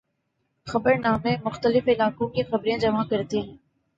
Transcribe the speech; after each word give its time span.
خبرنامے 0.67 1.35
مختلف 1.45 1.87
علاقوں 1.87 2.27
کی 2.27 2.43
خبریں 2.43 2.77
جمع 2.77 3.03
کرتے 3.09 3.39
ہیں۔ 3.39 3.57